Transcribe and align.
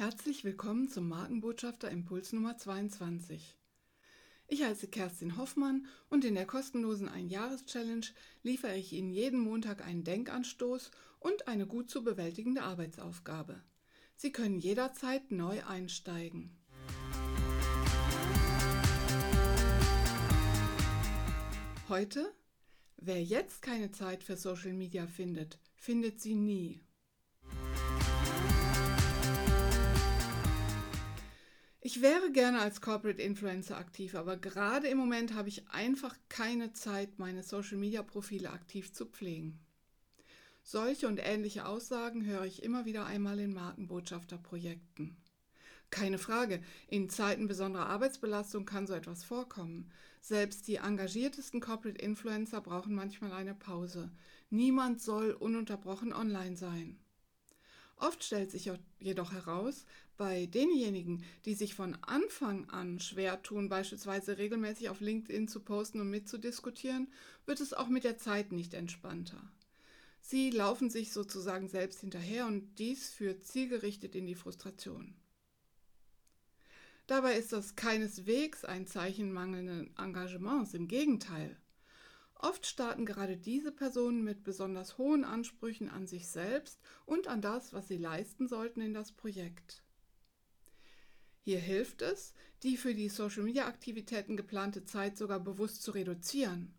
Herzlich 0.00 0.44
willkommen 0.44 0.88
zum 0.88 1.10
Markenbotschafter 1.10 1.90
Impuls 1.90 2.32
Nummer 2.32 2.56
22. 2.56 3.54
Ich 4.48 4.64
heiße 4.64 4.88
Kerstin 4.88 5.36
Hoffmann 5.36 5.88
und 6.08 6.24
in 6.24 6.36
der 6.36 6.46
kostenlosen 6.46 7.06
Ein-Jahres-Challenge 7.06 8.06
liefere 8.42 8.78
ich 8.78 8.94
Ihnen 8.94 9.10
jeden 9.10 9.38
Montag 9.38 9.84
einen 9.84 10.02
Denkanstoß 10.02 10.90
und 11.18 11.48
eine 11.48 11.66
gut 11.66 11.90
zu 11.90 12.02
bewältigende 12.02 12.62
Arbeitsaufgabe. 12.62 13.62
Sie 14.16 14.32
können 14.32 14.58
jederzeit 14.58 15.30
neu 15.30 15.62
einsteigen. 15.64 16.56
Heute, 21.90 22.32
wer 22.96 23.22
jetzt 23.22 23.60
keine 23.60 23.90
Zeit 23.90 24.24
für 24.24 24.38
Social 24.38 24.72
Media 24.72 25.06
findet, 25.06 25.58
findet 25.76 26.22
sie 26.22 26.36
nie. 26.36 26.80
Ich 31.92 32.02
wäre 32.02 32.30
gerne 32.30 32.60
als 32.60 32.80
Corporate 32.80 33.20
Influencer 33.20 33.76
aktiv, 33.76 34.14
aber 34.14 34.36
gerade 34.36 34.86
im 34.86 34.96
Moment 34.96 35.34
habe 35.34 35.48
ich 35.48 35.66
einfach 35.70 36.16
keine 36.28 36.72
Zeit, 36.72 37.18
meine 37.18 37.42
Social-Media-Profile 37.42 38.50
aktiv 38.50 38.92
zu 38.92 39.06
pflegen. 39.06 39.58
Solche 40.62 41.08
und 41.08 41.18
ähnliche 41.20 41.66
Aussagen 41.66 42.24
höre 42.24 42.44
ich 42.44 42.62
immer 42.62 42.84
wieder 42.84 43.06
einmal 43.06 43.40
in 43.40 43.52
Markenbotschafterprojekten. 43.52 45.16
Keine 45.90 46.18
Frage, 46.18 46.62
in 46.86 47.10
Zeiten 47.10 47.48
besonderer 47.48 47.86
Arbeitsbelastung 47.86 48.66
kann 48.66 48.86
so 48.86 48.94
etwas 48.94 49.24
vorkommen. 49.24 49.90
Selbst 50.20 50.68
die 50.68 50.76
engagiertesten 50.76 51.60
Corporate 51.60 52.00
Influencer 52.00 52.60
brauchen 52.60 52.94
manchmal 52.94 53.32
eine 53.32 53.56
Pause. 53.56 54.12
Niemand 54.48 55.02
soll 55.02 55.32
ununterbrochen 55.32 56.12
online 56.12 56.56
sein. 56.56 57.00
Oft 58.00 58.24
stellt 58.24 58.50
sich 58.50 58.70
jedoch 58.98 59.32
heraus, 59.32 59.84
bei 60.16 60.46
denjenigen, 60.46 61.22
die 61.44 61.54
sich 61.54 61.74
von 61.74 61.96
Anfang 62.02 62.68
an 62.70 62.98
schwer 62.98 63.42
tun, 63.42 63.68
beispielsweise 63.68 64.38
regelmäßig 64.38 64.88
auf 64.88 65.00
LinkedIn 65.00 65.48
zu 65.48 65.60
posten 65.60 66.00
und 66.00 66.10
mitzudiskutieren, 66.10 67.12
wird 67.44 67.60
es 67.60 67.74
auch 67.74 67.88
mit 67.88 68.04
der 68.04 68.16
Zeit 68.16 68.52
nicht 68.52 68.72
entspannter. 68.72 69.42
Sie 70.22 70.50
laufen 70.50 70.88
sich 70.88 71.12
sozusagen 71.12 71.68
selbst 71.68 72.00
hinterher 72.00 72.46
und 72.46 72.78
dies 72.78 73.10
führt 73.10 73.44
zielgerichtet 73.44 74.14
in 74.14 74.26
die 74.26 74.34
Frustration. 74.34 75.14
Dabei 77.06 77.36
ist 77.36 77.52
das 77.52 77.76
keineswegs 77.76 78.64
ein 78.64 78.86
Zeichen 78.86 79.32
mangelnden 79.32 79.94
Engagements, 79.98 80.72
im 80.74 80.88
Gegenteil. 80.88 81.56
Oft 82.42 82.64
starten 82.64 83.04
gerade 83.04 83.36
diese 83.36 83.70
Personen 83.70 84.24
mit 84.24 84.44
besonders 84.44 84.96
hohen 84.96 85.24
Ansprüchen 85.24 85.90
an 85.90 86.06
sich 86.06 86.26
selbst 86.26 86.80
und 87.04 87.28
an 87.28 87.42
das, 87.42 87.74
was 87.74 87.86
sie 87.88 87.98
leisten 87.98 88.48
sollten 88.48 88.80
in 88.80 88.94
das 88.94 89.12
Projekt. 89.12 89.82
Hier 91.42 91.58
hilft 91.58 92.00
es, 92.00 92.32
die 92.62 92.78
für 92.78 92.94
die 92.94 93.10
Social-Media-Aktivitäten 93.10 94.38
geplante 94.38 94.86
Zeit 94.86 95.18
sogar 95.18 95.38
bewusst 95.38 95.82
zu 95.82 95.90
reduzieren. 95.90 96.74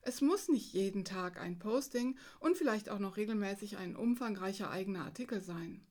Es 0.00 0.20
muss 0.20 0.48
nicht 0.48 0.72
jeden 0.74 1.04
Tag 1.04 1.40
ein 1.40 1.58
Posting 1.58 2.16
und 2.38 2.56
vielleicht 2.56 2.88
auch 2.88 3.00
noch 3.00 3.16
regelmäßig 3.16 3.78
ein 3.78 3.96
umfangreicher 3.96 4.70
eigener 4.70 5.04
Artikel 5.06 5.40
sein. 5.40 5.84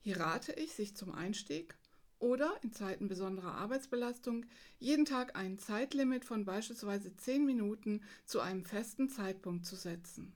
Hier 0.00 0.18
rate 0.18 0.52
ich, 0.54 0.72
sich 0.72 0.96
zum 0.96 1.12
Einstieg 1.12 1.76
oder 2.20 2.54
in 2.62 2.72
Zeiten 2.72 3.08
besonderer 3.08 3.54
Arbeitsbelastung 3.54 4.46
jeden 4.78 5.04
Tag 5.04 5.36
ein 5.36 5.58
Zeitlimit 5.58 6.24
von 6.24 6.44
beispielsweise 6.44 7.16
10 7.16 7.44
Minuten 7.44 8.02
zu 8.24 8.40
einem 8.40 8.64
festen 8.64 9.08
Zeitpunkt 9.08 9.66
zu 9.66 9.74
setzen. 9.74 10.32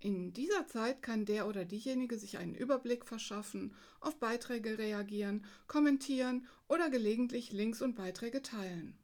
In 0.00 0.32
dieser 0.32 0.66
Zeit 0.66 1.00
kann 1.00 1.26
der 1.26 1.46
oder 1.46 1.64
diejenige 1.64 2.18
sich 2.18 2.38
einen 2.38 2.56
Überblick 2.56 3.06
verschaffen, 3.06 3.72
auf 4.00 4.18
Beiträge 4.18 4.76
reagieren, 4.76 5.44
kommentieren 5.68 6.48
oder 6.66 6.90
gelegentlich 6.90 7.52
Links 7.52 7.80
und 7.80 7.94
Beiträge 7.94 8.42
teilen. 8.42 8.98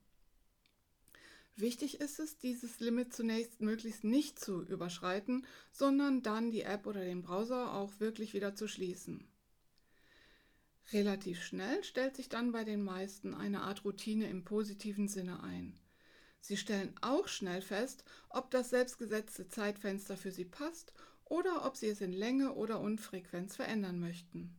Wichtig 1.55 2.01
ist 2.01 2.19
es, 2.19 2.39
dieses 2.39 2.81
Limit 2.81 3.13
zunächst 3.13 3.61
möglichst 3.61 4.05
nicht 4.05 4.41
zu 4.41 4.63
überschreiten, 4.63 5.47
sondern 5.71 6.23
dann 6.23 6.51
die 6.51 6.63
App 6.63 6.87
oder 6.87 7.01
den 7.01 7.23
Browser 7.23 7.75
auch 7.75 8.01
wirklich 8.01 8.33
wieder 8.33 8.55
zu 8.55 8.67
schließen. 8.67 9.29
Relativ 10.93 11.43
schnell 11.43 11.85
stellt 11.85 12.17
sich 12.17 12.31
dann 12.31 12.53
bei 12.53 12.65
den 12.65 12.83
meisten 12.83 13.35
eine 13.35 13.61
Art 13.61 13.85
Routine 13.85 14.29
im 14.29 14.45
positiven 14.45 15.07
Sinne 15.07 15.43
ein. 15.43 15.79
Sie 16.41 16.57
stellen 16.57 16.95
auch 17.03 17.29
schnell 17.29 17.61
fest, 17.61 18.05
ob 18.31 18.51
das 18.51 18.71
selbstgesetzte 18.71 19.49
Zeitfenster 19.49 20.17
für 20.17 20.31
Sie 20.31 20.47
passt 20.47 20.95
oder 21.25 21.67
ob 21.67 21.77
Sie 21.77 21.89
es 21.89 22.01
in 22.01 22.13
Länge 22.13 22.55
oder 22.55 22.81
Unfrequenz 22.81 23.57
verändern 23.57 24.01
möchten. 24.01 24.57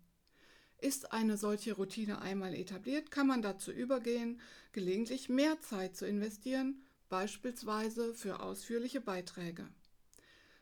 Ist 0.77 1.11
eine 1.11 1.35
solche 1.35 1.73
Routine 1.73 2.21
einmal 2.21 2.53
etabliert, 2.53 3.09
kann 3.09 3.27
man 3.27 3.41
dazu 3.41 3.71
übergehen, 3.71 4.39
gelegentlich 4.71 5.29
mehr 5.29 5.59
Zeit 5.61 5.97
zu 5.97 6.05
investieren, 6.05 6.83
beispielsweise 7.09 8.13
für 8.13 8.39
ausführliche 8.39 9.01
Beiträge. 9.01 9.67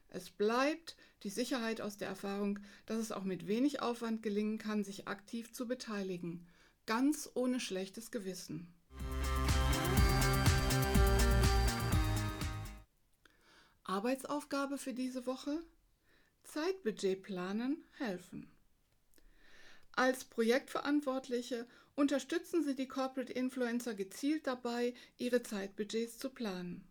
Es 0.09 0.29
bleibt 0.29 0.95
die 1.23 1.29
Sicherheit 1.29 1.81
aus 1.81 1.97
der 1.97 2.07
Erfahrung, 2.07 2.59
dass 2.85 3.00
es 3.00 3.12
auch 3.12 3.23
mit 3.23 3.47
wenig 3.47 3.81
Aufwand 3.81 4.23
gelingen 4.23 4.57
kann, 4.57 4.84
sich 4.84 5.07
aktiv 5.07 5.51
zu 5.53 5.68
beteiligen, 5.68 6.47
ganz 6.85 7.29
ohne 7.34 7.59
schlechtes 7.59 8.12
Gewissen. 8.12 8.73
Arbeitsaufgabe 13.84 14.78
für 14.78 14.94
diese 14.94 15.25
Woche? 15.25 15.62
Zeitbudget 16.44 17.24
planen 17.24 17.84
helfen. 17.97 18.50
Als 19.91 20.25
Projektverantwortliche 20.25 21.68
unterstützen 21.95 22.63
Sie 22.63 22.75
die 22.75 22.88
Corporate 22.88 23.34
Influencer 23.34 23.95
gezielt 23.95 24.45
dabei, 24.45 24.94
ihre 25.18 25.44
Zeitbudgets 25.44 26.18
zu 26.18 26.29
planen 26.29 26.88